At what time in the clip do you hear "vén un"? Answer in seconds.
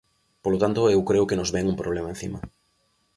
1.55-1.79